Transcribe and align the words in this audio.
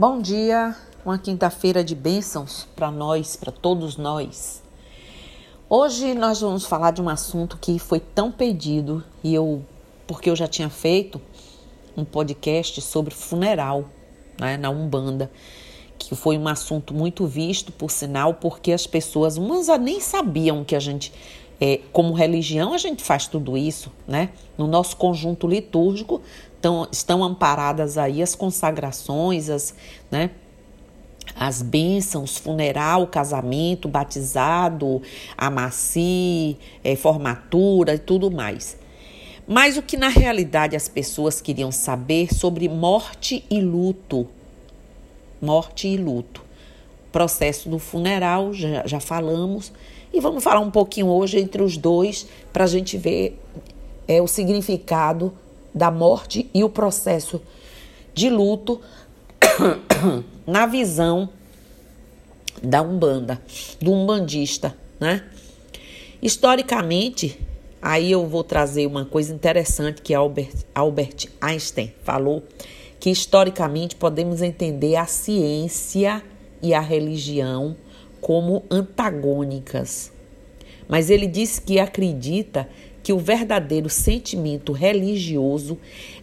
Bom 0.00 0.18
dia, 0.18 0.74
uma 1.04 1.18
quinta-feira 1.18 1.84
de 1.84 1.94
bênçãos 1.94 2.66
para 2.74 2.90
nós, 2.90 3.36
para 3.36 3.52
todos 3.52 3.98
nós. 3.98 4.62
Hoje 5.68 6.14
nós 6.14 6.40
vamos 6.40 6.64
falar 6.64 6.92
de 6.92 7.02
um 7.02 7.08
assunto 7.10 7.58
que 7.58 7.78
foi 7.78 8.00
tão 8.00 8.32
pedido 8.32 9.04
e 9.22 9.34
eu, 9.34 9.62
porque 10.06 10.30
eu 10.30 10.34
já 10.34 10.48
tinha 10.48 10.70
feito 10.70 11.20
um 11.94 12.02
podcast 12.02 12.80
sobre 12.80 13.14
funeral 13.14 13.90
né, 14.40 14.56
na 14.56 14.70
Umbanda, 14.70 15.30
que 15.98 16.14
foi 16.16 16.38
um 16.38 16.48
assunto 16.48 16.94
muito 16.94 17.26
visto, 17.26 17.70
por 17.70 17.90
sinal, 17.90 18.32
porque 18.32 18.72
as 18.72 18.86
pessoas, 18.86 19.36
umas 19.36 19.68
nem 19.78 20.00
sabiam 20.00 20.64
que 20.64 20.74
a 20.74 20.80
gente, 20.80 21.12
é, 21.60 21.78
como 21.92 22.14
religião, 22.14 22.72
a 22.72 22.78
gente 22.78 23.02
faz 23.02 23.26
tudo 23.26 23.54
isso, 23.54 23.92
né? 24.08 24.30
No 24.56 24.66
nosso 24.66 24.96
conjunto 24.96 25.46
litúrgico 25.46 26.22
estão, 26.60 26.86
estão 26.92 27.24
amparadas 27.24 27.96
aí 27.96 28.22
as 28.22 28.34
consagrações, 28.34 29.48
as, 29.48 29.74
né? 30.10 30.30
as 31.34 31.62
bênçãos, 31.62 32.36
funeral, 32.36 33.06
casamento, 33.06 33.88
batizado, 33.88 35.00
amaci, 35.38 36.58
é, 36.84 36.94
formatura 36.94 37.94
e 37.94 37.98
tudo 37.98 38.30
mais. 38.30 38.76
Mas 39.48 39.76
o 39.76 39.82
que 39.82 39.96
na 39.96 40.08
realidade 40.08 40.76
as 40.76 40.86
pessoas 40.86 41.40
queriam 41.40 41.72
saber 41.72 42.32
sobre 42.32 42.68
morte 42.68 43.44
e 43.50 43.60
luto. 43.60 44.28
Morte 45.40 45.88
e 45.88 45.96
luto. 45.96 46.44
Processo 47.10 47.68
do 47.68 47.78
funeral, 47.78 48.52
já, 48.52 48.86
já 48.86 49.00
falamos. 49.00 49.72
E 50.12 50.20
vamos 50.20 50.44
falar 50.44 50.60
um 50.60 50.70
pouquinho 50.70 51.06
hoje 51.08 51.38
entre 51.38 51.62
os 51.62 51.76
dois 51.76 52.28
para 52.52 52.64
a 52.64 52.66
gente 52.66 52.98
ver 52.98 53.40
é, 54.06 54.20
o 54.20 54.26
significado 54.26 55.32
da 55.74 55.90
morte 55.90 56.50
e 56.52 56.62
o 56.64 56.68
processo 56.68 57.40
de 58.14 58.28
luto 58.28 58.80
na 60.46 60.66
visão 60.66 61.28
da 62.62 62.82
Umbanda, 62.82 63.40
do 63.80 63.92
umbandista, 63.92 64.76
né? 64.98 65.24
Historicamente, 66.22 67.38
Aí 67.82 68.12
eu 68.12 68.26
vou 68.26 68.44
trazer 68.44 68.86
uma 68.86 69.06
coisa 69.06 69.32
interessante 69.32 70.02
que 70.02 70.12
Albert, 70.12 70.66
Albert 70.74 71.28
Einstein 71.40 71.92
falou, 72.02 72.42
que 72.98 73.08
historicamente 73.08 73.96
podemos 73.96 74.42
entender 74.42 74.96
a 74.96 75.06
ciência 75.06 76.22
e 76.62 76.74
a 76.74 76.80
religião 76.80 77.74
como 78.20 78.64
antagônicas. 78.70 80.12
Mas 80.86 81.08
ele 81.08 81.26
disse 81.26 81.62
que 81.62 81.78
acredita 81.78 82.68
que 83.02 83.12
o 83.12 83.18
verdadeiro 83.18 83.88
sentimento 83.88 84.72
religioso 84.72 85.78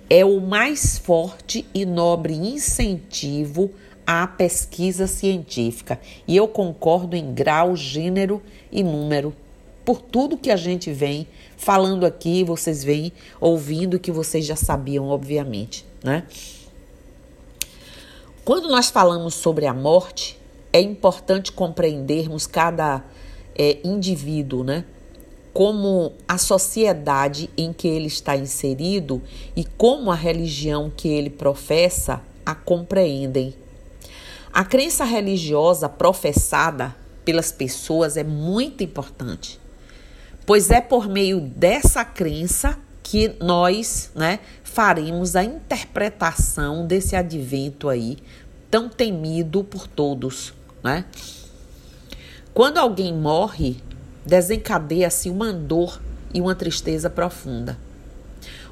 é 0.09 0.23
o 0.23 0.39
mais 0.39 0.97
forte 0.97 1.65
e 1.73 1.85
nobre 1.85 2.33
incentivo 2.33 3.71
à 4.05 4.27
pesquisa 4.27 5.07
científica. 5.07 5.99
E 6.27 6.35
eu 6.35 6.47
concordo 6.47 7.15
em 7.15 7.33
grau, 7.33 7.75
gênero 7.75 8.41
e 8.71 8.83
número 8.83 9.33
por 9.87 10.01
tudo 10.01 10.35
que 10.35 10.51
a 10.51 10.57
gente 10.57 10.91
vem 10.91 11.25
falando 11.55 12.05
aqui, 12.05 12.43
vocês 12.43 12.83
vêm 12.83 13.13
ouvindo 13.39 13.97
que 13.97 14.11
vocês 14.11 14.45
já 14.45 14.57
sabiam, 14.57 15.07
obviamente, 15.07 15.85
né? 16.03 16.25
Quando 18.43 18.67
nós 18.67 18.89
falamos 18.89 19.33
sobre 19.33 19.65
a 19.65 19.73
morte, 19.73 20.37
é 20.73 20.81
importante 20.81 21.53
compreendermos 21.53 22.45
cada 22.45 23.01
é, 23.57 23.77
indivíduo, 23.81 24.61
né? 24.61 24.83
Como 25.57 26.13
a 26.27 26.37
sociedade 26.37 27.49
em 27.57 27.73
que 27.73 27.87
ele 27.87 28.07
está 28.07 28.35
inserido 28.35 29.21
e 29.55 29.65
como 29.65 30.11
a 30.11 30.15
religião 30.15 30.91
que 30.95 31.07
ele 31.07 31.31
professa 31.31 32.21
a 32.45 32.53
compreendem. 32.53 33.55
A 34.53 34.63
crença 34.63 35.03
religiosa 35.03 35.89
professada 35.89 36.95
pelas 37.25 37.51
pessoas 37.51 38.17
é 38.17 38.23
muito 38.23 38.83
importante 38.83 39.59
pois 40.47 40.71
é 40.71 40.79
por 40.79 41.09
meio 41.09 41.41
dessa 41.41 42.05
crença 42.05 42.79
que 43.03 43.35
nós, 43.41 44.09
né, 44.15 44.39
faremos 44.63 45.35
a 45.35 45.43
interpretação 45.43 46.87
desse 46.87 47.17
advento 47.17 47.89
aí 47.89 48.17
tão 48.71 48.87
temido 48.87 49.61
por 49.61 49.87
todos, 49.87 50.53
né? 50.81 51.05
Quando 52.53 52.77
alguém 52.77 53.13
morre, 53.13 53.75
desencadeia-se 54.27 55.29
uma 55.29 55.53
dor 55.53 56.01
e 56.33 56.41
uma 56.41 56.53
tristeza 56.53 57.09
profunda. 57.09 57.77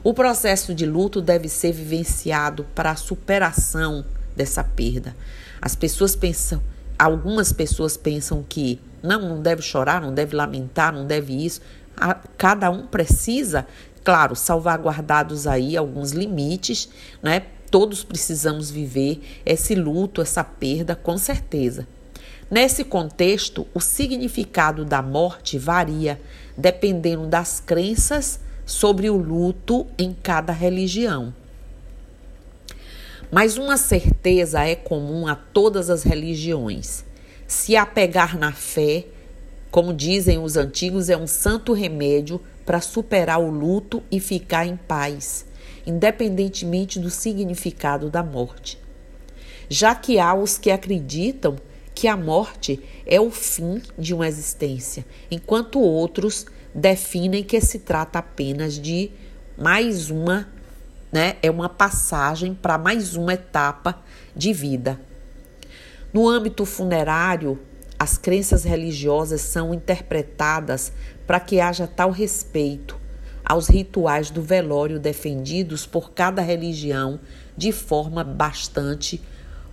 O 0.04 0.14
processo 0.14 0.76
de 0.76 0.86
luto 0.86 1.22
deve 1.22 1.48
ser 1.48 1.72
vivenciado 1.72 2.66
para 2.76 2.92
a 2.92 2.96
superação 2.96 4.06
dessa 4.36 4.64
perda. 4.64 5.16
As 5.62 5.74
pessoas 5.74 6.14
pensam, 6.14 6.62
algumas 7.00 7.54
pessoas 7.54 7.96
pensam 7.96 8.46
que 8.48 8.80
não, 9.02 9.22
não 9.30 9.42
deve 9.42 9.62
chorar, 9.62 10.02
não 10.02 10.14
deve 10.14 10.36
lamentar, 10.36 10.94
não 10.94 11.08
deve 11.08 11.34
isso. 11.34 11.62
A, 11.96 12.14
cada 12.38 12.70
um 12.70 12.86
precisa, 12.86 13.66
claro, 14.04 14.36
salvaguardados 14.36 15.48
aí 15.48 15.78
alguns 15.78 16.12
limites, 16.12 16.90
né? 17.24 17.44
Todos 17.72 18.04
precisamos 18.04 18.70
viver 18.70 19.22
esse 19.46 19.74
luto, 19.74 20.22
essa 20.22 20.44
perda, 20.44 20.96
com 20.96 21.18
certeza. 21.18 21.88
Nesse 22.50 22.84
contexto, 22.84 23.68
o 23.74 23.80
significado 23.80 24.86
da 24.86 25.02
morte 25.02 25.58
varia 25.58 26.22
dependendo 26.58 27.28
das 27.28 27.60
crenças 27.60 28.40
sobre 28.66 29.10
o 29.10 29.18
luto 29.18 29.88
em 29.98 30.14
cada 30.14 30.54
religião. 30.54 31.34
Mas 33.32 33.58
uma 33.58 33.78
certeza 33.78 34.64
é 34.64 34.76
comum 34.76 35.28
a 35.28 35.36
todas 35.36 35.90
as 35.90 36.04
religiões 36.04 37.04
se 37.48 37.76
apegar 37.76 38.38
na 38.38 38.52
fé, 38.52 39.06
como 39.70 39.94
dizem 39.94 40.40
os 40.40 40.58
antigos, 40.58 41.10
é 41.10 41.18
um 41.18 41.28
santo 41.28 41.74
remédio 41.74 42.42
para 42.66 42.82
superar 42.82 43.40
o 43.40 43.50
luto 43.50 44.02
e 44.10 44.20
ficar 44.20 44.66
em 44.66 44.76
paz, 44.76 45.46
independentemente 45.86 47.00
do 47.00 47.10
significado 47.10 48.10
da 48.10 48.24
morte. 48.24 48.80
Já 49.70 49.94
que 49.94 50.18
há 50.20 50.34
os 50.34 50.58
que 50.58 50.72
acreditam 50.72 51.56
que 51.96 52.10
a 52.10 52.18
morte 52.18 52.84
é 53.06 53.20
o 53.22 53.32
fim 53.32 53.82
de 53.98 54.14
uma 54.14 54.28
existência, 54.28 55.06
enquanto 55.32 55.80
outros 55.80 56.46
definem 56.74 57.42
que 57.42 57.60
se 57.62 57.80
trata 57.80 58.20
apenas 58.20 58.74
de 58.74 59.10
mais 59.58 60.12
uma, 60.12 60.50
né, 61.10 61.38
é 61.42 61.50
uma 61.50 61.70
passagem 61.70 62.54
para 62.54 62.78
mais 62.78 63.16
uma 63.16 63.34
etapa 63.34 64.04
de 64.36 64.52
vida. 64.52 65.00
No 66.12 66.28
âmbito 66.28 66.66
funerário, 66.66 67.58
as 67.98 68.18
crenças 68.18 68.66
religiosas 68.66 69.40
são 69.40 69.74
interpretadas 69.74 70.92
para 71.26 71.40
que 71.40 71.62
haja 71.62 71.88
tal 71.88 72.12
respeito 72.12 73.00
aos 73.46 73.68
rituais 73.68 74.30
do 74.30 74.42
velório 74.42 75.00
defendidos 75.00 75.86
por 75.86 76.12
cada 76.12 76.42
religião 76.42 77.22
de 77.56 77.72
forma 77.72 78.24
bastante 78.24 79.22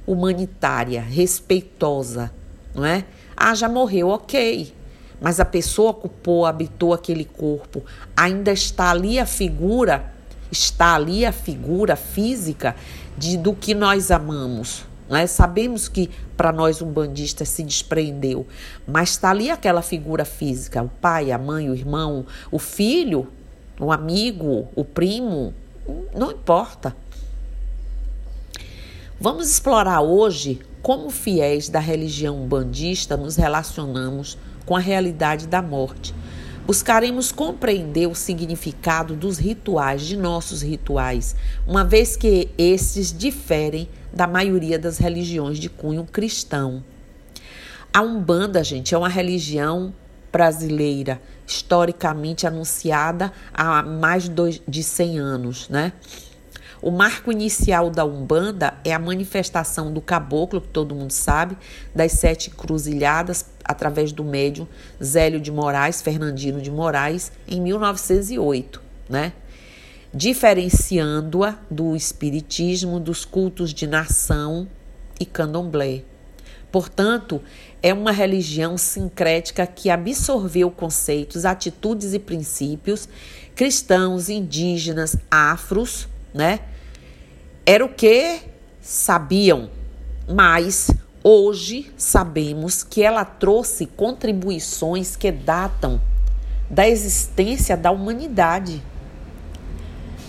humanitária, 0.06 1.00
respeitosa, 1.00 2.32
não 2.74 2.84
é? 2.84 3.04
Ah, 3.36 3.54
já 3.54 3.68
morreu, 3.68 4.08
ok. 4.08 4.72
Mas 5.20 5.38
a 5.38 5.44
pessoa 5.44 5.90
ocupou, 5.90 6.44
habitou 6.44 6.92
aquele 6.92 7.24
corpo, 7.24 7.84
ainda 8.16 8.52
está 8.52 8.90
ali 8.90 9.18
a 9.18 9.26
figura, 9.26 10.12
está 10.50 10.94
ali 10.96 11.24
a 11.24 11.32
figura 11.32 11.94
física 11.94 12.74
de 13.16 13.36
do 13.36 13.54
que 13.54 13.74
nós 13.74 14.10
amamos, 14.10 14.84
né? 15.08 15.26
Sabemos 15.26 15.88
que 15.88 16.10
para 16.36 16.50
nós 16.50 16.82
um 16.82 16.90
bandista 16.90 17.44
se 17.44 17.62
despreendeu, 17.62 18.46
mas 18.86 19.10
está 19.10 19.30
ali 19.30 19.50
aquela 19.50 19.82
figura 19.82 20.24
física: 20.24 20.82
o 20.82 20.88
pai, 20.88 21.30
a 21.30 21.38
mãe, 21.38 21.70
o 21.70 21.74
irmão, 21.74 22.26
o 22.50 22.58
filho, 22.58 23.28
o 23.78 23.92
amigo, 23.92 24.69
o 24.74 24.84
primo, 24.84 25.54
não 26.14 26.32
importa. 26.32 26.96
Vamos 29.22 29.49
explorar 29.49 30.00
hoje 30.00 30.58
como 30.82 31.08
fiéis 31.08 31.69
da 31.69 31.79
religião 31.79 32.44
bandista 32.44 33.17
nos 33.17 33.37
relacionamos 33.37 34.37
com 34.67 34.75
a 34.75 34.81
realidade 34.81 35.46
da 35.46 35.62
morte. 35.62 36.12
Buscaremos 36.67 37.31
compreender 37.31 38.08
o 38.08 38.17
significado 38.17 39.14
dos 39.14 39.38
rituais, 39.38 40.02
de 40.02 40.17
nossos 40.17 40.61
rituais, 40.61 41.37
uma 41.69 41.85
vez 41.85 42.17
que 42.17 42.49
esses 42.58 43.17
diferem 43.17 43.88
da 44.12 44.26
maioria 44.26 44.76
das 44.76 44.99
religiões 44.99 45.61
de 45.61 45.69
cunho 45.69 46.02
cristão. 46.02 46.82
A 47.94 48.02
Umbanda, 48.02 48.64
gente, 48.64 48.93
é 48.93 48.99
uma 48.99 49.08
religião 49.08 49.94
brasileira, 50.32 51.23
historicamente 51.46 52.44
anunciada 52.44 53.32
há 53.55 53.85
mais 53.85 54.29
de 54.67 54.82
100 54.82 55.19
anos, 55.20 55.69
né? 55.69 55.93
O 56.82 56.90
marco 56.90 57.31
inicial 57.31 57.90
da 57.90 58.05
Umbanda 58.05 58.75
é 58.84 58.93
a 58.93 58.99
manifestação 58.99 59.93
do 59.93 60.00
caboclo, 60.00 60.61
que 60.61 60.69
todo 60.69 60.96
mundo 60.96 61.12
sabe, 61.12 61.56
das 61.94 62.12
sete 62.12 62.50
cruzilhadas 62.50 63.46
através 63.64 64.11
do 64.11 64.25
médium 64.25 64.67
Zélio 65.02 65.40
de 65.40 65.52
Moraes, 65.52 66.02
Fernandino 66.02 66.61
de 66.61 66.73
Moraes, 66.73 67.31
em 67.46 67.61
1908, 67.61 68.82
né? 69.08 69.32
diferenciando-a 70.12 71.56
do 71.70 71.96
espiritismo, 71.96 73.00
dos 73.00 73.25
cultos 73.25 73.73
de 73.73 73.87
nação, 73.87 74.69
e 75.23 75.25
candomblé. 75.25 76.02
Portanto, 76.73 77.40
é 77.82 77.94
uma 77.94 78.11
religião 78.11 78.76
sincrética 78.76 79.67
que 79.67 79.88
absorveu 79.88 80.70
conceitos, 80.70 81.44
atitudes 81.44 82.12
e 82.12 82.19
princípios 82.19 83.08
cristãos, 83.55 84.29
indígenas, 84.29 85.17
afros, 85.31 86.08
né? 86.34 86.61
Era 87.64 87.85
o 87.85 87.88
que 87.88 88.41
sabiam, 88.81 89.70
mas 90.29 90.91
hoje 91.23 91.93
sabemos 91.97 92.82
que 92.82 93.05
ela 93.05 93.25
trouxe 93.25 93.87
contribuições 93.87 95.14
que 95.14 95.31
datam 95.31 96.00
da 96.69 96.88
existência 96.88 97.76
da 97.76 97.93
humanidade. 97.93 98.82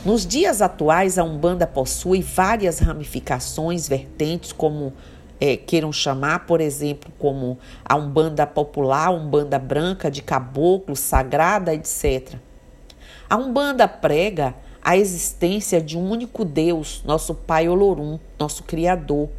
Nos 0.05 0.27
dias 0.27 0.61
atuais, 0.61 1.17
a 1.17 1.23
Umbanda 1.23 1.65
possui 1.65 2.21
várias 2.21 2.77
ramificações, 2.77 3.87
vertentes, 3.87 4.51
como 4.51 4.93
é, 5.41 5.57
queiram 5.57 5.91
chamar, 5.91 6.45
por 6.45 6.61
exemplo, 6.61 7.11
como 7.17 7.57
a 7.83 7.95
Umbanda 7.95 8.45
popular, 8.45 9.09
Umbanda 9.09 9.57
branca, 9.57 10.11
de 10.11 10.21
caboclo, 10.21 10.95
sagrada, 10.95 11.73
etc. 11.73 12.35
A 13.27 13.37
Umbanda 13.37 13.87
prega 13.87 14.53
a 14.83 14.97
existência 14.97 15.79
de 15.79 15.97
um 15.97 16.09
único 16.09 16.43
Deus, 16.43 17.01
nosso 17.05 17.33
Pai 17.33 17.69
Olorum, 17.69 18.19
nosso 18.37 18.63
Criador, 18.63 19.29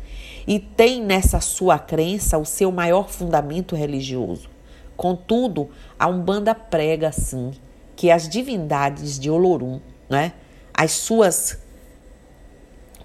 e 0.46 0.58
tem 0.58 1.02
nessa 1.02 1.40
sua 1.40 1.78
crença 1.78 2.38
o 2.38 2.44
seu 2.44 2.72
maior 2.72 3.10
fundamento 3.10 3.76
religioso. 3.76 4.48
Contudo, 4.96 5.68
a 5.98 6.08
Umbanda 6.08 6.54
prega, 6.54 7.12
sim, 7.12 7.52
que 7.94 8.10
as 8.10 8.28
divindades 8.28 9.18
de 9.18 9.30
Olorum, 9.30 9.80
né, 10.08 10.32
as 10.72 10.92
suas 10.92 11.58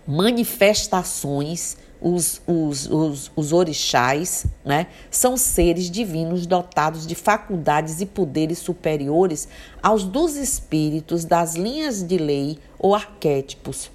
manifestações, 0.07 1.77
os, 2.01 2.41
os, 2.47 2.89
os, 2.89 3.31
os 3.35 3.53
orixás, 3.53 4.45
né, 4.63 4.87
são 5.11 5.35
seres 5.35 5.89
divinos 5.89 6.45
dotados 6.45 7.05
de 7.05 7.15
faculdades 7.15 7.99
e 8.01 8.05
poderes 8.05 8.59
superiores 8.59 9.47
aos 9.83 10.03
dos 10.03 10.35
espíritos 10.35 11.25
das 11.25 11.55
linhas 11.55 12.01
de 12.01 12.17
lei 12.17 12.57
ou 12.77 12.95
arquétipos. 12.95 13.91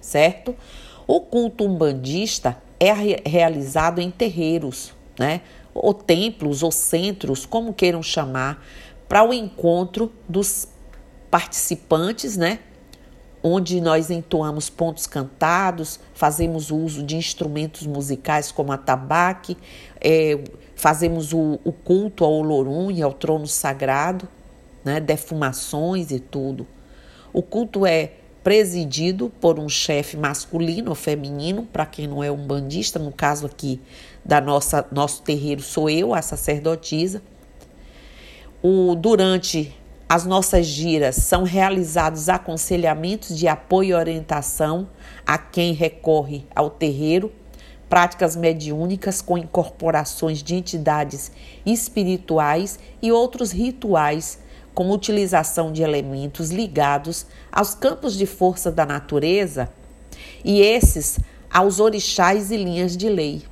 Certo? 0.00 0.54
O 1.06 1.20
culto 1.20 1.64
umbandista 1.64 2.56
é 2.78 2.92
realizado 3.26 4.00
em 4.00 4.10
terreiros, 4.10 4.92
né? 5.18 5.40
ou 5.74 5.92
templos, 5.92 6.62
ou 6.62 6.70
centros, 6.70 7.44
como 7.44 7.74
queiram 7.74 8.02
chamar, 8.02 8.64
para 9.08 9.24
o 9.24 9.32
encontro 9.32 10.12
dos 10.28 10.68
participantes, 11.30 12.36
né? 12.36 12.60
Onde 13.46 13.78
nós 13.78 14.10
entoamos 14.10 14.70
pontos 14.70 15.06
cantados, 15.06 16.00
fazemos 16.14 16.70
uso 16.70 17.02
de 17.02 17.14
instrumentos 17.14 17.86
musicais 17.86 18.50
como 18.50 18.72
a 18.72 18.78
tabaque, 18.78 19.54
é, 20.00 20.42
fazemos 20.74 21.34
o, 21.34 21.60
o, 21.62 21.70
culto 21.70 22.24
ao 22.24 22.32
Olorum 22.32 22.90
e 22.90 23.02
ao 23.02 23.12
trono 23.12 23.46
sagrado, 23.46 24.26
né? 24.82 24.98
Defumações 24.98 26.10
e 26.10 26.18
tudo. 26.18 26.66
O 27.34 27.42
culto 27.42 27.84
é 27.84 28.12
presidido 28.42 29.30
por 29.42 29.58
um 29.58 29.68
chefe 29.68 30.16
masculino 30.16 30.88
ou 30.88 30.94
feminino, 30.94 31.64
para 31.70 31.84
quem 31.84 32.06
não 32.06 32.24
é 32.24 32.30
um 32.30 32.46
bandista, 32.46 32.98
no 32.98 33.12
caso 33.12 33.44
aqui 33.44 33.78
da 34.24 34.40
nossa 34.40 34.86
nosso 34.90 35.20
terreiro 35.20 35.60
sou 35.60 35.90
eu, 35.90 36.14
a 36.14 36.22
sacerdotisa. 36.22 37.20
O 38.62 38.94
durante 38.94 39.74
as 40.08 40.24
nossas 40.24 40.66
giras 40.66 41.16
são 41.16 41.44
realizados 41.44 42.28
aconselhamentos 42.28 43.36
de 43.36 43.48
apoio 43.48 43.90
e 43.90 43.94
orientação 43.94 44.88
a 45.26 45.38
quem 45.38 45.72
recorre 45.72 46.44
ao 46.54 46.68
terreiro, 46.68 47.32
práticas 47.88 48.36
mediúnicas 48.36 49.22
com 49.22 49.38
incorporações 49.38 50.42
de 50.42 50.54
entidades 50.54 51.32
espirituais 51.64 52.78
e 53.00 53.10
outros 53.10 53.50
rituais 53.50 54.38
com 54.74 54.90
utilização 54.90 55.72
de 55.72 55.82
elementos 55.82 56.50
ligados 56.50 57.26
aos 57.50 57.74
campos 57.74 58.14
de 58.14 58.26
força 58.26 58.70
da 58.70 58.84
natureza 58.84 59.68
e 60.44 60.60
esses 60.60 61.18
aos 61.50 61.78
orixás 61.78 62.50
e 62.50 62.56
linhas 62.56 62.96
de 62.96 63.08
lei. 63.08 63.42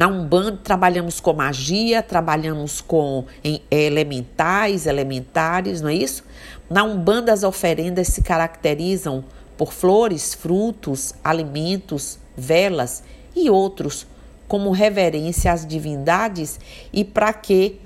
Na 0.00 0.08
Umbanda 0.08 0.58
trabalhamos 0.64 1.20
com 1.20 1.34
magia, 1.34 2.02
trabalhamos 2.02 2.80
com 2.80 3.26
elementais, 3.70 4.86
elementares, 4.86 5.82
não 5.82 5.90
é 5.90 5.94
isso? 5.94 6.24
Na 6.70 6.84
Umbanda 6.84 7.34
as 7.34 7.42
oferendas 7.42 8.08
se 8.08 8.22
caracterizam 8.22 9.22
por 9.58 9.74
flores, 9.74 10.32
frutos, 10.32 11.12
alimentos, 11.22 12.18
velas 12.34 13.02
e 13.36 13.50
outros, 13.50 14.06
como 14.48 14.70
reverência 14.70 15.52
às 15.52 15.66
divindades 15.66 16.58
e 16.90 17.04
para 17.04 17.34
que 17.34 17.78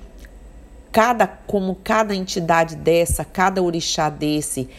cada 0.93 1.27
como 1.27 1.75
cada 1.83 2.15
entidade 2.15 2.77
dessa, 2.77 3.25
cada 3.25 3.61
orixá 3.61 4.09
desse 4.09 4.69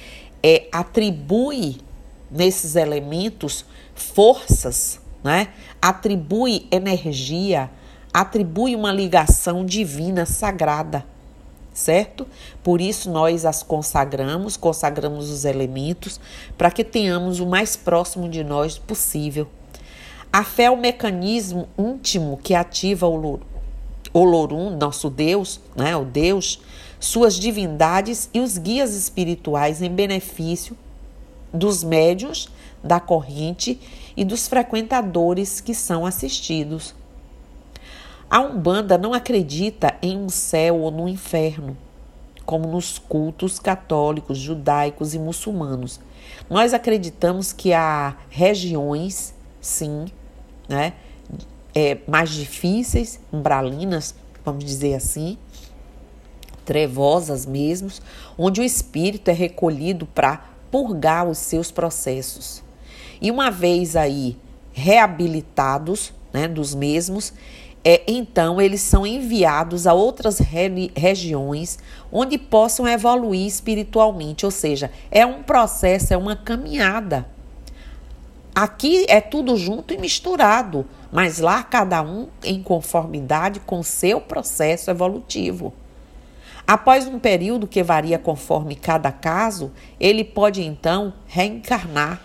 é, 0.42 0.68
atribui 0.72 1.82
nesses 2.30 2.76
elementos 2.76 3.66
forças, 3.94 4.98
né? 5.26 5.48
atribui 5.82 6.68
energia, 6.70 7.68
atribui 8.14 8.76
uma 8.76 8.92
ligação 8.92 9.66
divina 9.66 10.24
sagrada, 10.24 11.04
certo? 11.74 12.24
Por 12.62 12.80
isso 12.80 13.10
nós 13.10 13.44
as 13.44 13.60
consagramos, 13.60 14.56
consagramos 14.56 15.28
os 15.28 15.44
elementos 15.44 16.20
para 16.56 16.70
que 16.70 16.84
tenhamos 16.84 17.40
o 17.40 17.46
mais 17.46 17.74
próximo 17.74 18.28
de 18.28 18.44
nós 18.44 18.78
possível. 18.78 19.48
A 20.32 20.44
fé 20.44 20.64
é 20.64 20.70
o 20.70 20.76
mecanismo 20.76 21.68
íntimo 21.76 22.38
que 22.40 22.54
ativa 22.54 23.08
o 23.08 23.40
Olorum, 24.12 24.76
nosso 24.76 25.10
Deus, 25.10 25.60
né, 25.74 25.96
o 25.96 26.04
Deus, 26.04 26.60
suas 27.00 27.34
divindades 27.34 28.30
e 28.32 28.38
os 28.38 28.58
guias 28.58 28.94
espirituais 28.94 29.82
em 29.82 29.90
benefício 29.90 30.76
dos 31.52 31.82
médios 31.82 32.48
da 32.80 33.00
corrente 33.00 33.80
e 34.16 34.24
dos 34.24 34.48
frequentadores 34.48 35.60
que 35.60 35.74
são 35.74 36.06
assistidos. 36.06 36.94
A 38.28 38.40
Umbanda 38.40 38.98
não 38.98 39.12
acredita 39.12 39.94
em 40.02 40.16
um 40.18 40.28
céu 40.28 40.80
ou 40.80 40.90
no 40.90 41.08
inferno, 41.08 41.76
como 42.44 42.66
nos 42.66 42.98
cultos 42.98 43.58
católicos, 43.58 44.38
judaicos 44.38 45.14
e 45.14 45.18
muçulmanos. 45.18 46.00
Nós 46.50 46.74
acreditamos 46.74 47.52
que 47.52 47.72
há 47.72 48.16
regiões, 48.28 49.34
sim, 49.60 50.06
né, 50.68 50.94
é, 51.74 51.98
mais 52.08 52.30
difíceis, 52.30 53.20
umbralinas, 53.32 54.14
vamos 54.44 54.64
dizer 54.64 54.94
assim, 54.94 55.38
trevosas 56.64 57.46
mesmo, 57.46 57.90
onde 58.36 58.60
o 58.60 58.64
espírito 58.64 59.28
é 59.28 59.32
recolhido 59.32 60.06
para 60.06 60.44
purgar 60.70 61.28
os 61.28 61.38
seus 61.38 61.70
processos. 61.70 62.65
E 63.20 63.30
uma 63.30 63.50
vez 63.50 63.96
aí 63.96 64.36
reabilitados 64.72 66.12
né, 66.32 66.46
dos 66.46 66.74
mesmos, 66.74 67.32
é, 67.88 68.02
então 68.08 68.60
eles 68.60 68.80
são 68.80 69.06
enviados 69.06 69.86
a 69.86 69.94
outras 69.94 70.38
re 70.38 70.90
regiões 70.96 71.78
onde 72.10 72.36
possam 72.36 72.86
evoluir 72.88 73.46
espiritualmente, 73.46 74.44
ou 74.44 74.50
seja, 74.50 74.90
é 75.10 75.24
um 75.24 75.42
processo, 75.42 76.12
é 76.12 76.16
uma 76.16 76.34
caminhada. 76.34 77.26
Aqui 78.52 79.06
é 79.08 79.20
tudo 79.20 79.56
junto 79.56 79.94
e 79.94 79.98
misturado, 79.98 80.86
mas 81.12 81.38
lá 81.38 81.62
cada 81.62 82.02
um 82.02 82.26
em 82.42 82.62
conformidade 82.62 83.60
com 83.60 83.82
seu 83.82 84.20
processo 84.20 84.90
evolutivo. 84.90 85.72
Após 86.66 87.06
um 87.06 87.20
período 87.20 87.68
que 87.68 87.82
varia 87.84 88.18
conforme 88.18 88.74
cada 88.74 89.12
caso, 89.12 89.70
ele 90.00 90.24
pode 90.24 90.60
então 90.60 91.12
reencarnar, 91.26 92.20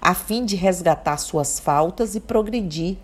a 0.00 0.14
fim 0.14 0.44
de 0.44 0.56
resgatar 0.56 1.18
suas 1.18 1.60
faltas 1.60 2.14
e 2.14 2.20
progredir. 2.20 2.96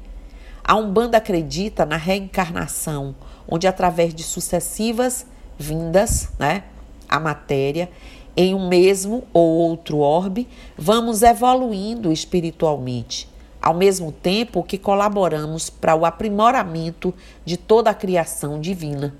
A 0.64 0.74
Umbanda 0.74 1.18
acredita 1.18 1.84
na 1.84 1.96
reencarnação, 1.96 3.14
onde 3.48 3.66
através 3.66 4.14
de 4.14 4.22
sucessivas 4.22 5.26
vindas, 5.58 6.30
né, 6.38 6.64
a 7.08 7.20
matéria, 7.20 7.90
em 8.36 8.54
um 8.54 8.68
mesmo 8.68 9.24
ou 9.32 9.48
outro 9.48 9.98
orbe, 9.98 10.48
vamos 10.76 11.22
evoluindo 11.22 12.12
espiritualmente, 12.12 13.28
ao 13.62 13.74
mesmo 13.74 14.12
tempo 14.12 14.62
que 14.62 14.76
colaboramos 14.76 15.70
para 15.70 15.94
o 15.94 16.04
aprimoramento 16.04 17.14
de 17.44 17.56
toda 17.56 17.90
a 17.90 17.94
criação 17.94 18.60
divina. 18.60 19.14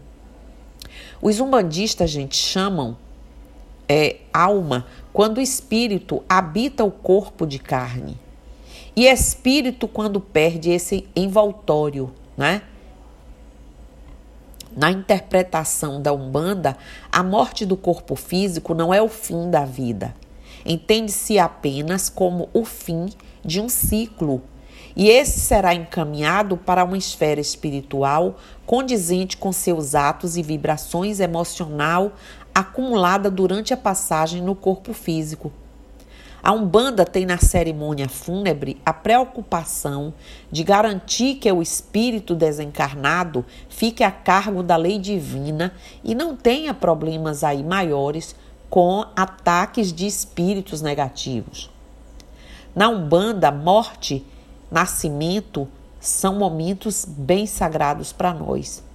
Os 1.23 1.41
umbandistas, 1.41 2.11
gente, 2.11 2.37
chamam 2.37 2.97
é, 3.89 4.17
alma 4.33 4.87
quando 5.13 5.39
o 5.39 5.41
espírito 5.41 6.23
habita 6.29 6.85
o 6.85 6.91
corpo 6.91 7.47
de 7.47 7.59
carne. 7.59 8.19
E 8.95 9.07
espírito 9.07 9.87
quando 9.87 10.21
perde 10.21 10.71
esse 10.71 11.07
envoltório, 11.15 12.13
né? 12.37 12.63
Na 14.77 14.91
interpretação 14.91 16.03
da 16.03 16.13
Umbanda, 16.13 16.77
a 17.11 17.23
morte 17.23 17.65
do 17.65 17.77
corpo 17.77 18.15
físico 18.15 18.75
não 18.75 18.93
é 18.93 19.01
o 19.01 19.09
fim 19.09 19.51
da 19.51 19.65
vida. 19.65 20.15
entende-se 20.67 21.39
apenas 21.39 22.09
como 22.09 22.49
o 22.53 22.65
fim 22.65 23.09
de 23.45 23.61
um 23.61 23.69
ciclo, 23.69 24.43
e 24.97 25.09
esse 25.09 25.41
será 25.41 25.75
encaminhado 25.75 26.57
para 26.57 26.83
uma 26.83 26.97
esfera 26.97 27.41
espiritual 27.41 28.37
condizente 28.65 29.37
com 29.37 29.53
seus 29.53 29.95
atos 29.95 30.37
e 30.37 30.43
vibrações 30.43 31.21
emocional 31.21 32.13
acumulada 32.57 33.31
durante 33.31 33.75
a 33.75 33.77
passagem 33.77 34.41
no 34.41 34.55
corpo 34.55 34.95
físico. 34.95 35.53
A 36.43 36.53
Umbanda 36.53 37.05
tem 37.05 37.27
na 37.27 37.37
cerimônia 37.37 38.09
fúnebre 38.09 38.81
a 38.83 38.95
preocupação 38.95 40.15
de 40.51 40.65
garantir 40.65 41.35
que 41.35 41.53
o 41.53 41.61
espírito 41.61 42.35
desencarnado 42.35 43.45
fique 43.69 44.03
a 44.03 44.11
cargo 44.11 44.63
da 44.63 44.75
lei 44.75 44.99
divina 44.99 45.75
e 46.03 46.15
não 46.15 46.35
tenha 46.35 46.73
problemas 46.73 47.45
aí 47.45 47.63
maiores 47.63 48.35
com 48.71 49.05
ataques 49.15 49.93
de 49.93 50.07
espíritos 50.07 50.81
negativos. 50.81 51.71
Na 52.75 52.89
Umbanda, 52.89 53.51
morte, 53.51 54.25
nascimento 54.71 55.69
são 56.01 56.37
momentos 56.37 57.05
bem 57.07 57.47
sagrados 57.47 58.15
para 58.15 58.33
nós. 58.33 58.86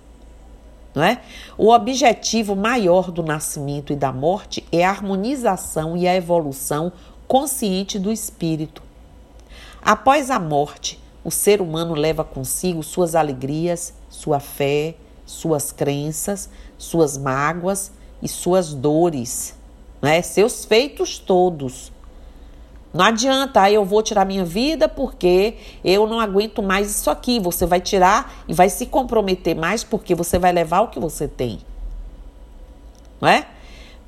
Não 0.93 1.03
é? 1.03 1.21
O 1.57 1.69
objetivo 1.69 2.55
maior 2.55 3.11
do 3.11 3.23
nascimento 3.23 3.93
e 3.93 3.95
da 3.95 4.11
morte 4.11 4.65
é 4.71 4.83
a 4.83 4.89
harmonização 4.89 5.95
e 5.95 6.07
a 6.07 6.15
evolução 6.15 6.91
consciente 7.27 7.97
do 7.97 8.11
espírito. 8.11 8.83
Após 9.81 10.29
a 10.29 10.39
morte, 10.39 10.99
o 11.23 11.31
ser 11.31 11.61
humano 11.61 11.93
leva 11.93 12.23
consigo 12.23 12.83
suas 12.83 13.15
alegrias, 13.15 13.93
sua 14.09 14.39
fé, 14.39 14.95
suas 15.25 15.71
crenças, 15.71 16.49
suas 16.77 17.17
mágoas 17.17 17.91
e 18.21 18.27
suas 18.27 18.73
dores, 18.73 19.55
né? 20.01 20.21
seus 20.21 20.65
feitos 20.65 21.17
todos. 21.17 21.91
Não 22.93 23.05
adianta, 23.05 23.61
aí 23.61 23.73
eu 23.73 23.85
vou 23.85 24.03
tirar 24.03 24.25
minha 24.25 24.43
vida 24.43 24.89
porque 24.89 25.55
eu 25.83 26.05
não 26.05 26.19
aguento 26.19 26.61
mais 26.61 26.91
isso 26.91 27.09
aqui. 27.09 27.39
Você 27.39 27.65
vai 27.65 27.79
tirar 27.79 28.43
e 28.47 28.53
vai 28.53 28.69
se 28.69 28.85
comprometer 28.85 29.55
mais 29.55 29.83
porque 29.83 30.13
você 30.13 30.37
vai 30.37 30.51
levar 30.51 30.81
o 30.81 30.89
que 30.89 30.99
você 30.99 31.27
tem. 31.27 31.59
Não 33.19 33.29
é? 33.29 33.47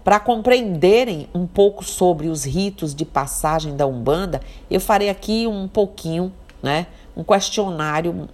Para 0.04 0.20
compreenderem 0.20 1.30
um 1.34 1.48
pouco 1.48 1.84
sobre 1.84 2.28
os 2.28 2.44
ritos 2.44 2.94
de 2.94 3.06
passagem 3.06 3.78
da 3.78 3.88
Umbanda, 3.88 4.42
eu 4.70 4.82
farei 4.82 5.10
aqui 5.10 5.48
um 5.48 5.66
pouquinho, 5.66 6.34
né, 6.62 6.88
um 7.16 7.24
questionário 7.24 8.28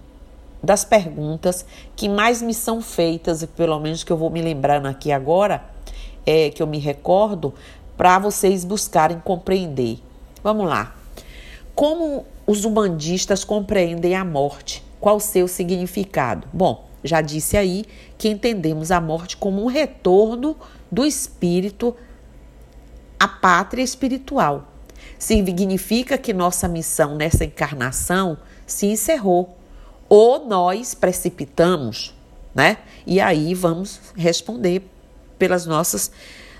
das 0.63 0.83
perguntas 0.83 1.63
que 1.95 2.09
mais 2.09 2.41
me 2.41 2.55
são 2.55 2.81
feitas, 2.81 3.43
e 3.43 3.47
pelo 3.47 3.79
menos 3.79 4.03
que 4.03 4.11
eu 4.11 4.17
vou 4.17 4.31
me 4.31 4.41
lembrando 4.41 4.87
aqui 4.87 5.11
agora, 5.11 5.63
é, 6.25 6.49
que 6.49 6.63
eu 6.63 6.65
me 6.65 6.79
recordo, 6.79 7.53
para 7.95 8.17
vocês 8.17 8.65
buscarem 8.65 9.19
compreender. 9.19 9.99
Vamos 10.43 10.67
lá. 10.67 10.95
Como 11.75 12.25
os 12.45 12.65
umbandistas 12.65 13.43
compreendem 13.43 14.15
a 14.15 14.25
morte? 14.25 14.83
Qual 14.99 15.17
o 15.17 15.21
seu 15.21 15.47
significado? 15.47 16.47
Bom, 16.51 16.89
já 17.03 17.21
disse 17.21 17.55
aí 17.55 17.85
que 18.17 18.27
entendemos 18.27 18.91
a 18.91 18.99
morte 18.99 19.37
como 19.37 19.63
um 19.63 19.67
retorno 19.67 20.55
do 20.91 21.05
espírito 21.05 21.95
à 23.19 23.27
pátria 23.27 23.83
espiritual. 23.83 24.67
Significa 25.17 26.17
que 26.17 26.33
nossa 26.33 26.67
missão 26.67 27.15
nessa 27.15 27.45
encarnação 27.45 28.37
se 28.65 28.87
encerrou 28.87 29.57
ou 30.07 30.45
nós 30.47 30.93
precipitamos, 30.93 32.13
né? 32.53 32.77
E 33.05 33.21
aí 33.21 33.53
vamos 33.53 34.01
responder 34.15 34.89
pelas 35.37 35.65
nossas 35.65 36.11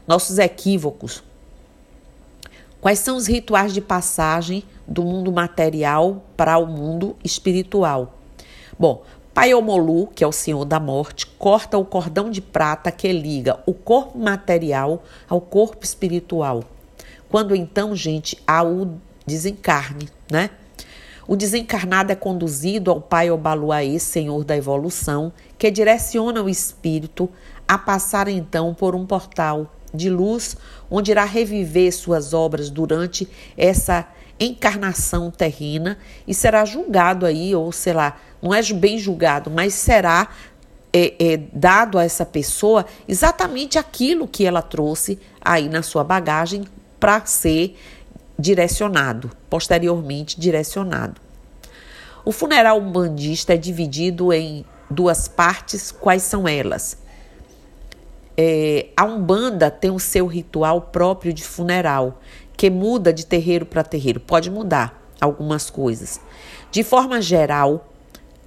nossos 0.07 0.39
equívocos. 0.39 1.23
Quais 2.81 2.99
são 2.99 3.17
os 3.17 3.27
rituais 3.27 3.73
de 3.73 3.81
passagem 3.81 4.63
do 4.87 5.03
mundo 5.03 5.31
material 5.33 6.23
para 6.37 6.57
o 6.57 6.65
mundo 6.65 7.15
espiritual? 7.21 8.17
Bom, 8.77 9.03
Paiomolu, 9.33 10.07
que 10.07 10.23
é 10.23 10.27
o 10.27 10.31
senhor 10.31 10.63
da 10.63 10.79
morte, 10.79 11.27
corta 11.27 11.77
o 11.77 11.83
cordão 11.83 12.31
de 12.31 12.41
prata 12.41 12.89
que 12.89 13.11
liga 13.11 13.59
o 13.65 13.73
corpo 13.73 14.17
material 14.17 15.03
ao 15.27 15.41
corpo 15.41 15.83
espiritual. 15.83 16.63
Quando 17.29 17.53
então, 17.53 17.93
gente, 17.93 18.41
há 18.47 18.63
o 18.63 18.97
desencarne, 19.25 20.09
né? 20.31 20.49
O 21.27 21.35
desencarnado 21.35 22.11
é 22.13 22.15
conduzido 22.15 22.89
ao 22.89 23.01
Pai 23.01 23.29
Obaluaê, 23.29 23.99
Senhor 23.99 24.43
da 24.45 24.55
Evolução, 24.57 25.31
que 25.57 25.69
direciona 25.69 26.41
o 26.41 26.49
espírito 26.49 27.29
a 27.67 27.77
passar 27.77 28.29
então 28.29 28.73
por 28.73 28.95
um 28.95 29.05
portal 29.05 29.69
de 29.93 30.09
luz, 30.09 30.55
onde 30.89 31.11
irá 31.11 31.23
reviver 31.23 31.91
suas 31.93 32.33
obras 32.33 32.69
durante 32.69 33.27
essa 33.57 34.07
encarnação 34.39 35.29
terrena 35.29 35.97
e 36.27 36.33
será 36.33 36.63
julgado 36.63 37.25
aí, 37.25 37.53
ou 37.53 37.71
sei 37.71 37.93
lá, 37.93 38.17
não 38.41 38.53
é 38.53 38.61
bem 38.73 38.97
julgado, 38.97 39.51
mas 39.51 39.73
será 39.73 40.29
é, 40.93 41.13
é, 41.19 41.37
dado 41.53 41.97
a 41.99 42.03
essa 42.03 42.25
pessoa 42.25 42.85
exatamente 43.07 43.77
aquilo 43.77 44.27
que 44.27 44.45
ela 44.45 44.61
trouxe 44.61 45.19
aí 45.41 45.67
na 45.67 45.81
sua 45.81 46.03
bagagem 46.03 46.65
para 46.99 47.25
ser 47.25 47.77
direcionado, 48.37 49.29
posteriormente 49.49 50.39
direcionado. 50.39 51.21
O 52.23 52.31
funeral 52.31 52.79
umbandista 52.79 53.53
é 53.53 53.57
dividido 53.57 54.31
em 54.33 54.65
duas 54.89 55.27
partes, 55.27 55.91
quais 55.91 56.23
são 56.23 56.47
elas? 56.47 56.97
É, 58.41 58.87
a 58.95 59.03
Umbanda 59.03 59.69
tem 59.69 59.91
o 59.91 59.99
seu 59.99 60.25
ritual 60.25 60.83
próprio 60.83 61.33
de 61.33 61.43
funeral, 61.43 62.21
que 62.55 62.69
muda 62.69 63.11
de 63.11 63.25
terreiro 63.25 63.65
para 63.65 63.83
terreiro, 63.83 64.21
pode 64.21 64.49
mudar 64.49 65.11
algumas 65.19 65.69
coisas. 65.69 66.21
De 66.71 66.81
forma 66.81 67.21
geral, 67.21 67.89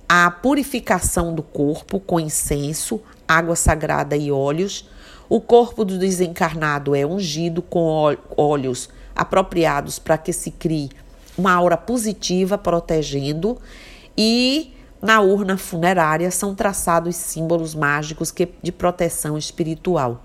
a 0.08 0.30
purificação 0.30 1.34
do 1.34 1.42
corpo 1.42 2.00
com 2.00 2.18
incenso, 2.18 3.02
água 3.28 3.54
sagrada 3.54 4.16
e 4.16 4.32
óleos. 4.32 4.88
O 5.28 5.42
corpo 5.42 5.84
do 5.84 5.98
desencarnado 5.98 6.94
é 6.94 7.04
ungido 7.04 7.60
com 7.60 8.16
óleos 8.34 8.88
apropriados 9.14 9.98
para 9.98 10.16
que 10.16 10.32
se 10.32 10.52
crie 10.52 10.88
uma 11.36 11.52
aura 11.52 11.76
positiva 11.76 12.56
protegendo 12.56 13.58
e 14.16 14.72
na 15.02 15.20
urna 15.20 15.56
funerária 15.56 16.30
são 16.30 16.54
traçados 16.54 17.16
símbolos 17.16 17.74
mágicos 17.74 18.30
que, 18.30 18.48
de 18.62 18.70
proteção 18.70 19.36
espiritual. 19.36 20.22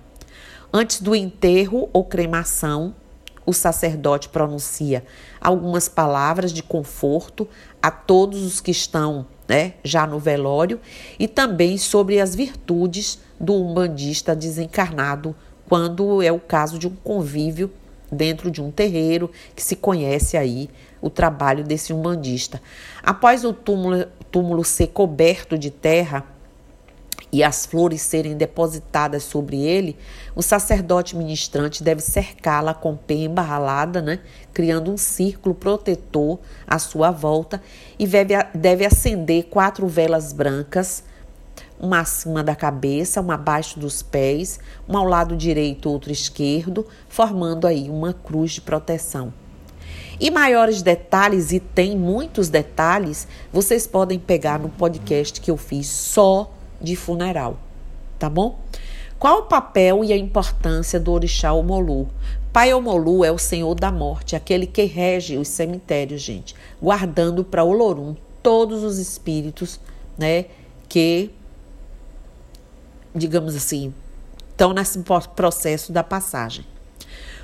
Antes 0.71 1.01
do 1.01 1.15
enterro 1.15 1.89
ou 1.91 2.03
cremação, 2.03 2.93
o 3.43 3.53
sacerdote 3.53 4.29
pronuncia 4.29 5.03
algumas 5.41 5.89
palavras 5.89 6.51
de 6.53 6.61
conforto 6.61 7.47
a 7.81 7.89
todos 7.89 8.43
os 8.43 8.59
que 8.59 8.69
estão 8.69 9.25
né, 9.47 9.75
já 9.83 10.05
no 10.05 10.19
velório 10.19 10.79
e 11.17 11.27
também 11.27 11.77
sobre 11.77 12.19
as 12.19 12.35
virtudes 12.35 13.19
do 13.39 13.53
umbandista 13.53 14.35
desencarnado, 14.35 15.35
quando 15.67 16.21
é 16.21 16.31
o 16.31 16.39
caso 16.39 16.77
de 16.77 16.87
um 16.87 16.95
convívio 16.95 17.71
dentro 18.11 18.51
de 18.51 18.61
um 18.61 18.69
terreiro 18.69 19.31
que 19.55 19.63
se 19.63 19.75
conhece 19.75 20.37
aí 20.37 20.69
o 21.01 21.09
trabalho 21.09 21.63
desse 21.63 21.93
umbandista. 21.93 22.61
Após 23.03 23.43
o 23.43 23.53
túmulo, 23.53 24.05
túmulo 24.31 24.63
ser 24.63 24.87
coberto 24.87 25.57
de 25.57 25.71
terra, 25.71 26.23
e 27.31 27.43
as 27.43 27.65
flores 27.65 28.01
serem 28.01 28.37
depositadas 28.37 29.23
sobre 29.23 29.57
ele, 29.61 29.97
o 30.35 30.41
sacerdote 30.41 31.15
ministrante 31.15 31.83
deve 31.83 32.01
cercá-la 32.01 32.73
com 32.73 32.95
pemba 32.95 33.41
ralada, 33.41 34.01
né, 34.01 34.19
criando 34.53 34.91
um 34.91 34.97
círculo 34.97 35.53
protetor 35.53 36.39
à 36.65 36.79
sua 36.79 37.11
volta 37.11 37.61
e 37.99 38.07
deve, 38.07 38.33
deve 38.53 38.85
acender 38.85 39.45
quatro 39.45 39.87
velas 39.87 40.31
brancas, 40.31 41.03
uma 41.79 41.99
acima 41.99 42.43
da 42.43 42.55
cabeça, 42.55 43.21
uma 43.21 43.35
abaixo 43.35 43.79
dos 43.79 44.01
pés, 44.01 44.59
uma 44.87 44.99
ao 44.99 45.05
lado 45.05 45.35
direito, 45.35 45.89
outra 45.89 46.11
esquerdo, 46.11 46.87
formando 47.07 47.67
aí 47.67 47.89
uma 47.89 48.13
cruz 48.13 48.53
de 48.53 48.61
proteção. 48.61 49.33
E 50.19 50.31
maiores 50.31 50.81
detalhes, 50.81 51.51
e 51.51 51.59
tem 51.59 51.97
muitos 51.97 52.49
detalhes, 52.49 53.27
vocês 53.51 53.85
podem 53.85 54.17
pegar 54.17 54.59
no 54.59 54.69
podcast 54.69 55.39
que 55.39 55.51
eu 55.51 55.57
fiz 55.57 55.87
só 55.87 56.51
de 56.81 56.95
funeral, 56.95 57.57
tá 58.17 58.29
bom? 58.29 58.59
Qual 59.19 59.39
o 59.39 59.43
papel 59.43 60.03
e 60.03 60.13
a 60.13 60.17
importância 60.17 60.99
do 60.99 61.11
orixá 61.11 61.53
Omolu? 61.53 62.07
Pai 62.53 62.73
Omolu 62.73 63.23
é 63.25 63.31
o 63.31 63.37
senhor 63.37 63.75
da 63.75 63.91
morte, 63.91 64.35
aquele 64.35 64.65
que 64.65 64.83
rege 64.83 65.37
os 65.37 65.47
cemitérios, 65.47 66.21
gente, 66.21 66.55
guardando 66.81 67.43
para 67.43 67.63
Olorum 67.63 68.15
todos 68.41 68.83
os 68.83 68.97
espíritos, 68.97 69.79
né, 70.17 70.45
que 70.87 71.31
digamos 73.17 73.55
assim, 73.55 73.93
estão 74.49 74.73
nesse 74.73 75.03
processo 75.35 75.91
da 75.91 76.03
passagem. 76.03 76.65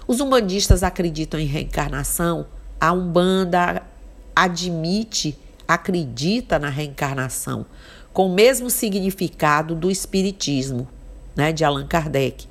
Os 0.08 0.20
umbandistas 0.20 0.84
acreditam 0.84 1.40
em 1.40 1.46
reencarnação, 1.46 2.46
a 2.80 2.92
Umbanda 2.92 3.84
admite, 4.36 5.38
acredita 5.68 6.60
na 6.60 6.70
reencarnação, 6.70 7.66
com 8.12 8.28
o 8.28 8.34
mesmo 8.34 8.70
significado 8.70 9.74
do 9.74 9.90
Espiritismo, 9.90 10.88
né, 11.36 11.52
de 11.52 11.64
Allan 11.64 11.88
Kardec. 11.88 12.48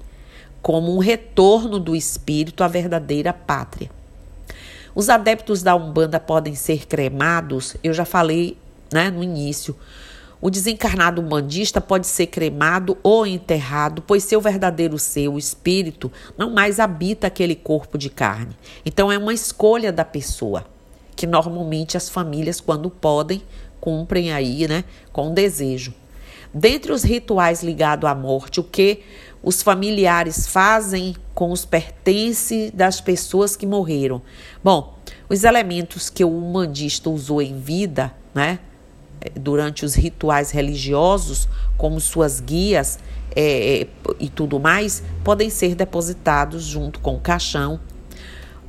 como 0.62 0.94
um 0.94 0.98
retorno 0.98 1.80
do 1.80 1.94
espírito 1.96 2.62
à 2.62 2.68
verdadeira 2.68 3.32
pátria. 3.32 3.90
Os 4.94 5.08
adeptos 5.08 5.62
da 5.62 5.74
Umbanda 5.74 6.20
podem 6.20 6.54
ser 6.54 6.86
cremados, 6.86 7.76
eu 7.82 7.92
já 7.92 8.04
falei 8.04 8.56
né, 8.92 9.10
no 9.10 9.24
início. 9.24 9.76
O 10.44 10.50
desencarnado 10.50 11.22
umbandista 11.22 11.80
pode 11.80 12.04
ser 12.04 12.26
cremado 12.26 12.98
ou 13.00 13.24
enterrado, 13.24 14.02
pois 14.02 14.24
seu 14.24 14.40
verdadeiro 14.40 14.98
ser, 14.98 15.28
o 15.28 15.38
espírito, 15.38 16.10
não 16.36 16.50
mais 16.50 16.80
habita 16.80 17.28
aquele 17.28 17.54
corpo 17.54 17.96
de 17.96 18.10
carne. 18.10 18.56
Então 18.84 19.12
é 19.12 19.16
uma 19.16 19.32
escolha 19.32 19.92
da 19.92 20.04
pessoa, 20.04 20.66
que 21.14 21.28
normalmente 21.28 21.96
as 21.96 22.08
famílias, 22.08 22.60
quando 22.60 22.90
podem, 22.90 23.40
cumprem 23.80 24.32
aí, 24.32 24.66
né, 24.66 24.82
com 25.12 25.32
desejo. 25.32 25.94
Dentre 26.52 26.90
os 26.90 27.04
rituais 27.04 27.62
ligados 27.62 28.10
à 28.10 28.14
morte, 28.14 28.58
o 28.58 28.64
que 28.64 29.04
os 29.44 29.62
familiares 29.62 30.48
fazem 30.48 31.14
com 31.36 31.52
os 31.52 31.64
pertences 31.64 32.72
das 32.72 33.00
pessoas 33.00 33.54
que 33.54 33.64
morreram? 33.64 34.20
Bom, 34.62 34.98
os 35.28 35.44
elementos 35.44 36.10
que 36.10 36.24
o 36.24 36.36
humanista 36.36 37.08
usou 37.08 37.40
em 37.40 37.60
vida, 37.60 38.12
né, 38.34 38.58
durante 39.34 39.84
os 39.84 39.94
rituais 39.94 40.50
religiosos, 40.50 41.48
como 41.76 42.00
suas 42.00 42.40
guias 42.40 42.98
é, 43.34 43.86
e 44.18 44.28
tudo 44.28 44.58
mais, 44.60 45.02
podem 45.24 45.50
ser 45.50 45.74
depositados 45.74 46.62
junto 46.64 47.00
com 47.00 47.14
o 47.14 47.20
caixão 47.20 47.80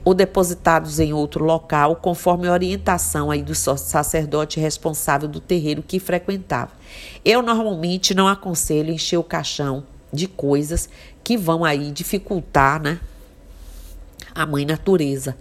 ou 0.05 0.13
depositados 0.13 0.99
em 0.99 1.13
outro 1.13 1.45
local, 1.45 1.95
conforme 1.95 2.47
a 2.47 2.51
orientação 2.51 3.31
aí 3.31 3.41
do 3.41 3.55
sacerdote 3.55 4.59
responsável 4.59 5.29
do 5.29 5.39
terreiro 5.39 5.81
que 5.81 5.99
frequentava. 5.99 6.71
Eu 7.23 7.41
normalmente 7.41 8.13
não 8.13 8.27
aconselho 8.27 8.91
encher 8.91 9.17
o 9.17 9.23
caixão 9.23 9.83
de 10.11 10.27
coisas 10.27 10.89
que 11.23 11.37
vão 11.37 11.63
aí 11.63 11.89
dificultar, 11.91 12.81
né, 12.81 12.99
a 14.35 14.45
mãe 14.45 14.65
natureza. 14.65 15.37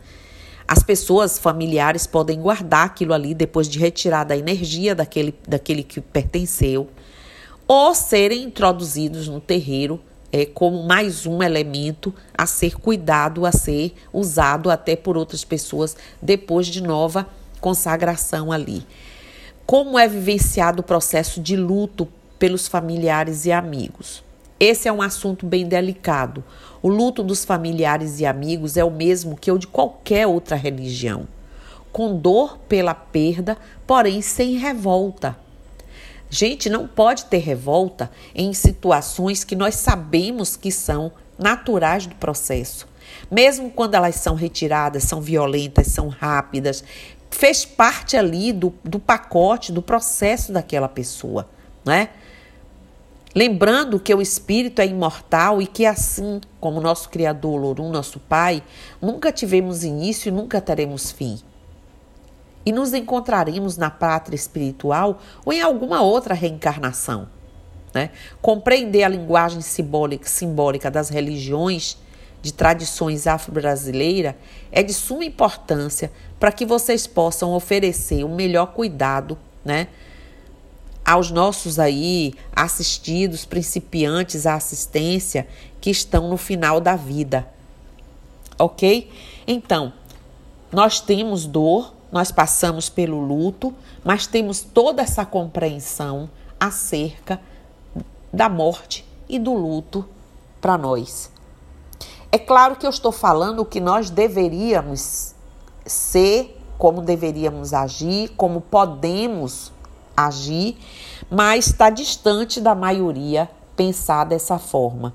As 0.73 0.83
pessoas 0.83 1.39
familiares 1.39 2.07
podem 2.07 2.41
guardar 2.41 2.87
aquilo 2.87 3.13
ali 3.13 3.35
depois 3.35 3.69
de 3.69 3.79
retirar 3.79 4.25
da 4.25 4.35
energia 4.35 4.95
daquele, 4.95 5.35
daquele 5.47 5.83
que 5.83 6.01
pertenceu, 6.01 6.89
ou 7.69 7.95
serem 7.95 8.45
introduzidos 8.45 9.29
no 9.29 9.39
terreiro 9.39 10.01
é, 10.33 10.47
como 10.47 10.83
mais 10.85 11.27
um 11.27 11.43
elemento 11.43 12.15
a 12.33 12.47
ser 12.47 12.77
cuidado, 12.77 13.45
a 13.45 13.53
ser 13.53 13.93
usado 14.15 14.71
até 14.71 14.97
por 14.97 15.19
outras 15.19 15.45
pessoas 15.45 15.95
depois 16.23 16.69
de 16.69 16.83
nova 16.83 17.29
consagração 17.61 18.51
ali. 18.51 18.87
Como 19.67 19.99
é 19.99 20.09
vivenciado 20.09 20.81
o 20.81 20.83
processo 20.83 21.39
de 21.39 21.55
luto 21.55 22.09
pelos 22.39 22.67
familiares 22.67 23.45
e 23.45 23.53
amigos? 23.53 24.25
Esse 24.65 24.87
é 24.87 24.93
um 24.93 25.03
assunto 25.03 25.45
bem 25.45 25.67
delicado. 25.67 26.45
O 26.81 26.89
luto 26.89 27.25
dos 27.25 27.45
familiares 27.45 28.21
e 28.21 28.27
amigos 28.27 28.77
é 28.77 28.85
o 28.85 28.93
mesmo 28.93 29.37
que 29.37 29.51
o 29.51 29.59
de 29.59 29.67
qualquer 29.67 30.25
outra 30.29 30.55
religião, 30.55 31.27
com 31.91 32.17
dor 32.17 32.59
pela 32.69 32.95
perda, 32.95 33.59
porém 33.85 34.23
sem 34.23 34.59
revolta. 34.59 35.37
Gente, 36.31 36.71
não 36.71 36.87
pode 36.87 37.25
ter 37.25 37.39
revolta 37.39 38.09
em 38.33 38.55
situações 38.55 39.43
que 39.43 39.57
nós 39.57 39.75
sabemos 39.75 40.55
que 40.55 40.71
são 40.71 41.11
naturais 41.37 42.07
do 42.07 42.15
processo. 42.15 42.87
Mesmo 43.29 43.69
quando 43.69 43.97
elas 43.97 44.15
são 44.15 44.37
retiradas, 44.37 45.03
são 45.03 45.21
violentas, 45.21 45.89
são 45.89 46.07
rápidas, 46.07 46.85
fez 47.33 47.65
parte 47.65 48.17
ali 48.17 48.53
do, 48.53 48.73
do 48.85 49.01
pacote, 49.01 49.73
do 49.73 49.83
processo 49.83 50.53
daquela 50.53 50.89
pessoa, 50.89 51.49
né? 51.85 52.11
Lembrando 53.35 53.99
que 53.99 54.15
o 54.15 54.21
espírito 54.21 54.81
é 54.81 54.87
imortal 54.87 55.63
e 55.63 55.67
que, 55.67 55.87
assim 55.87 56.41
como 56.61 56.81
nosso 56.81 57.09
Criador, 57.09 57.61
Lorum, 57.61 57.91
nosso 57.91 58.21
Pai, 58.21 58.63
nunca 59.01 59.33
tivemos 59.33 59.85
início 59.85 60.29
e 60.29 60.33
nunca 60.33 60.61
teremos 60.61 61.11
fim 61.11 61.41
e 62.65 62.73
nos 62.73 62.95
encontraremos 62.95 63.77
na 63.77 63.91
pátria 63.91 64.37
espiritual 64.37 65.21
ou 65.45 65.53
em 65.53 65.61
alguma 65.61 66.01
outra 66.03 66.35
reencarnação. 66.35 67.29
Né? 67.93 68.11
Compreender 68.41 69.03
a 69.03 69.09
linguagem 69.09 69.61
simbólica, 69.61 70.29
simbólica 70.29 70.91
das 70.91 71.09
religiões 71.09 71.99
de 72.41 72.53
tradições 72.53 73.27
afro-brasileiras 73.27 74.35
é 74.71 74.83
de 74.83 74.95
suma 74.95 75.25
importância 75.25 76.11
para 76.41 76.51
que 76.51 76.65
vocês 76.65 77.07
possam 77.07 77.53
oferecer 77.53 78.25
o 78.25 78.29
melhor 78.29 78.67
cuidado 78.73 79.39
né, 79.65 79.89
aos 81.05 81.31
nossos 81.31 81.79
aí 81.79 82.35
assistidos, 82.55 83.45
principiantes 83.45 84.47
à 84.47 84.55
assistência 84.55 85.47
que 85.81 85.91
estão 85.91 86.29
no 86.29 86.37
final 86.37 86.81
da 86.81 86.95
vida. 86.95 87.47
Ok? 88.59 89.11
Então, 89.47 89.93
nós 90.71 91.01
temos 91.01 91.47
dor, 91.47 91.93
nós 92.11 92.31
passamos 92.31 92.89
pelo 92.89 93.21
luto, 93.21 93.75
mas 94.05 94.27
temos 94.27 94.61
toda 94.61 95.03
essa 95.03 95.25
compreensão 95.27 96.31
acerca 96.61 97.41
da 98.33 98.49
morte 98.49 99.05
e 99.29 99.39
do 99.39 99.53
luto 99.53 100.09
para 100.61 100.79
nós. 100.79 101.31
É 102.31 102.39
claro 102.39 102.77
que 102.77 102.87
eu 102.87 102.91
estou 102.91 103.11
falando 103.13 103.65
que 103.65 103.81
nós 103.81 104.09
deveríamos 104.09 105.35
ser, 105.85 106.59
como 106.79 107.03
deveríamos 107.03 107.75
agir, 107.75 108.31
como 108.37 108.61
podemos 108.61 109.72
agir, 110.17 110.77
mas 111.31 111.67
está 111.67 111.91
distante 111.91 112.61
da 112.61 112.75
maioria 112.75 113.49
pensar 113.77 114.25
dessa 114.25 114.59
forma. 114.59 115.15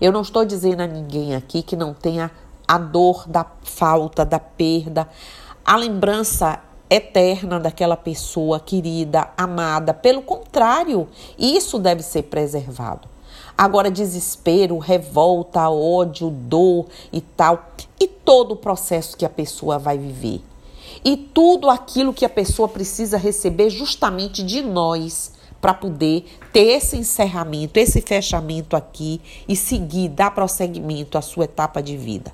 Eu 0.00 0.12
não 0.12 0.22
estou 0.22 0.44
dizendo 0.44 0.82
a 0.82 0.86
ninguém 0.86 1.34
aqui 1.34 1.62
que 1.62 1.76
não 1.76 1.94
tenha 1.94 2.30
a 2.66 2.78
dor 2.78 3.28
da 3.28 3.46
falta, 3.62 4.24
da 4.24 4.38
perda, 4.38 5.08
a 5.64 5.76
lembrança 5.76 6.60
eterna 6.88 7.58
daquela 7.58 7.96
pessoa 7.96 8.60
querida, 8.60 9.28
amada. 9.36 9.92
Pelo 9.94 10.22
contrário, 10.22 11.08
isso 11.38 11.78
deve 11.78 12.02
ser 12.02 12.24
preservado. 12.24 13.08
Agora, 13.56 13.90
desespero, 13.90 14.78
revolta, 14.78 15.68
ódio, 15.70 16.28
dor 16.28 16.86
e 17.12 17.20
tal, 17.20 17.70
e 18.00 18.06
todo 18.06 18.52
o 18.52 18.56
processo 18.56 19.16
que 19.16 19.24
a 19.24 19.30
pessoa 19.30 19.78
vai 19.78 19.96
viver. 19.96 20.42
E 21.02 21.16
tudo 21.16 21.70
aquilo 21.70 22.12
que 22.12 22.24
a 22.24 22.28
pessoa 22.28 22.68
precisa 22.68 23.16
receber 23.16 23.70
justamente 23.70 24.42
de 24.42 24.60
nós 24.60 25.32
para 25.60 25.72
poder 25.72 26.26
ter 26.52 26.76
esse 26.76 26.94
encerramento, 26.94 27.78
esse 27.78 28.02
fechamento 28.02 28.76
aqui 28.76 29.18
e 29.48 29.56
seguir, 29.56 30.10
dar 30.10 30.30
prosseguimento 30.32 31.16
à 31.16 31.22
sua 31.22 31.44
etapa 31.44 31.82
de 31.82 31.96
vida. 31.96 32.30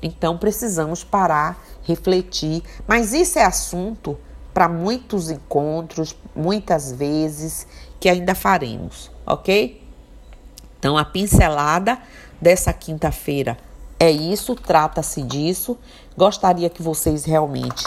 Então 0.00 0.38
precisamos 0.38 1.02
parar, 1.02 1.60
refletir, 1.82 2.62
mas 2.86 3.12
isso 3.12 3.38
é 3.38 3.44
assunto 3.44 4.16
para 4.54 4.68
muitos 4.68 5.30
encontros, 5.30 6.16
muitas 6.34 6.92
vezes 6.92 7.66
que 7.98 8.08
ainda 8.08 8.34
faremos, 8.34 9.10
ok? 9.26 9.82
Então 10.78 10.96
a 10.96 11.04
pincelada 11.04 11.98
dessa 12.40 12.72
quinta-feira 12.72 13.58
é 14.00 14.10
isso, 14.10 14.54
trata-se 14.54 15.20
disso. 15.20 15.76
Gostaria 16.16 16.70
que 16.70 16.82
vocês 16.82 17.26
realmente 17.26 17.84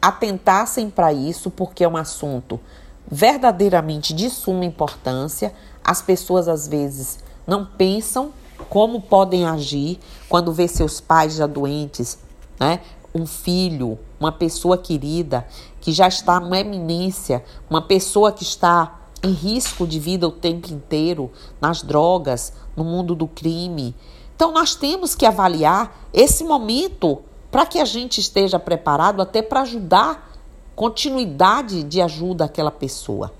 atentassem 0.00 0.88
para 0.88 1.12
isso, 1.12 1.50
porque 1.50 1.84
é 1.84 1.88
um 1.88 1.98
assunto 1.98 2.58
verdadeiramente 3.06 4.14
de 4.14 4.30
suma 4.30 4.64
importância. 4.64 5.52
As 5.84 6.00
pessoas 6.00 6.48
às 6.48 6.66
vezes 6.66 7.18
não 7.46 7.66
pensam 7.66 8.32
como 8.70 9.02
podem 9.02 9.44
agir 9.46 10.00
quando 10.30 10.50
vê 10.50 10.66
seus 10.66 10.98
pais 10.98 11.34
já 11.34 11.46
doentes, 11.46 12.18
né? 12.58 12.80
Um 13.14 13.26
filho, 13.26 13.98
uma 14.18 14.32
pessoa 14.32 14.78
querida 14.78 15.46
que 15.78 15.92
já 15.92 16.08
está 16.08 16.40
numa 16.40 16.58
eminência, 16.58 17.44
uma 17.68 17.82
pessoa 17.82 18.32
que 18.32 18.42
está 18.42 18.98
em 19.22 19.32
risco 19.32 19.86
de 19.86 20.00
vida 20.00 20.26
o 20.26 20.32
tempo 20.32 20.72
inteiro, 20.72 21.30
nas 21.60 21.82
drogas, 21.82 22.52
no 22.74 22.84
mundo 22.84 23.14
do 23.14 23.26
crime. 23.26 23.94
Então 24.36 24.52
nós 24.52 24.74
temos 24.74 25.14
que 25.14 25.24
avaliar 25.24 26.08
esse 26.12 26.44
momento 26.44 27.22
para 27.50 27.64
que 27.64 27.80
a 27.80 27.86
gente 27.86 28.20
esteja 28.20 28.58
preparado 28.58 29.22
até 29.22 29.40
para 29.40 29.62
ajudar 29.62 30.30
continuidade 30.76 31.82
de 31.82 32.02
ajuda 32.02 32.44
àquela 32.44 32.70
pessoa. 32.70 33.32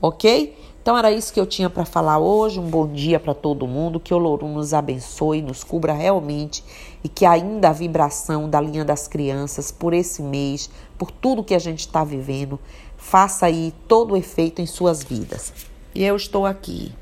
OK? 0.00 0.56
Então 0.82 0.96
era 0.96 1.12
isso 1.12 1.32
que 1.32 1.38
eu 1.38 1.46
tinha 1.46 1.68
para 1.68 1.84
falar 1.84 2.18
hoje. 2.18 2.58
Um 2.58 2.68
bom 2.68 2.86
dia 2.86 3.20
para 3.20 3.34
todo 3.34 3.66
mundo. 3.66 4.00
Que 4.00 4.14
o 4.14 4.18
Lorum 4.18 4.54
nos 4.54 4.72
abençoe, 4.72 5.42
nos 5.42 5.62
cubra 5.62 5.92
realmente 5.92 6.64
e 7.02 7.08
que 7.08 7.26
ainda 7.26 7.68
a 7.68 7.72
vibração 7.72 8.48
da 8.48 8.60
linha 8.60 8.84
das 8.84 9.06
crianças 9.06 9.70
por 9.70 9.92
esse 9.92 10.22
mês, 10.22 10.70
por 10.96 11.10
tudo 11.10 11.44
que 11.44 11.54
a 11.54 11.58
gente 11.58 11.80
está 11.80 12.02
vivendo, 12.02 12.58
faça 12.96 13.44
aí 13.44 13.74
todo 13.86 14.12
o 14.12 14.16
efeito 14.16 14.62
em 14.62 14.66
suas 14.66 15.02
vidas. 15.02 15.52
E 15.94 16.02
eu 16.02 16.16
estou 16.16 16.46
aqui. 16.46 16.92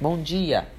Bom 0.00 0.16
dia. 0.16 0.77